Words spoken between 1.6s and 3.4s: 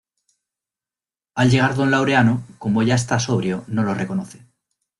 don Laureano, como ya está